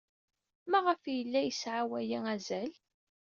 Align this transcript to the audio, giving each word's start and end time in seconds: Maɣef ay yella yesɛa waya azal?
Maɣef 0.69 1.01
ay 1.05 1.15
yella 1.17 1.41
yesɛa 1.43 1.83
waya 1.89 2.19
azal? 2.33 2.71